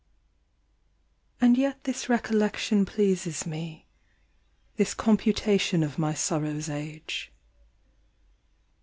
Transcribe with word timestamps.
And 1.39 1.55
yet 1.59 1.83
this 1.83 2.09
recollection 2.09 2.87
pleases 2.87 3.45
me, 3.45 3.85
This 4.75 4.95
computation 4.95 5.83
of 5.83 5.99
my 5.99 6.15
sorrow's 6.15 6.69
age. 6.71 7.31